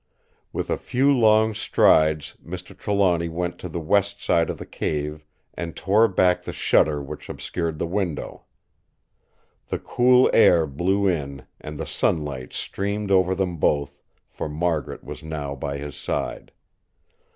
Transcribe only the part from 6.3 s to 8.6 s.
the shutter which obscured the window.